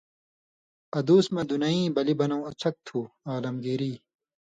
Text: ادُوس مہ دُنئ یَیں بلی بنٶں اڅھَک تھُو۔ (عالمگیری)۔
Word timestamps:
ادُوس 0.97 1.25
مہ 1.33 1.41
دُنئ 1.47 1.73
یَیں 1.77 1.93
بلی 1.95 2.13
بنٶں 2.19 2.43
اڅھَک 2.49 2.75
تھُو۔ 2.85 2.99
(عالمگیری)۔ 3.29 3.93